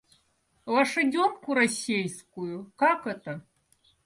Лошаденку 0.65 1.53
рассейскую, 1.53 2.73
как 2.75 3.05
это? 3.05 3.45